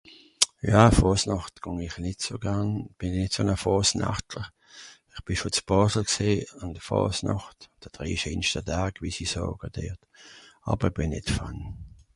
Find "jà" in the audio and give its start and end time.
0.71-0.83